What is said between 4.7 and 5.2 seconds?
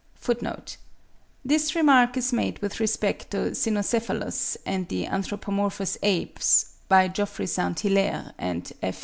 the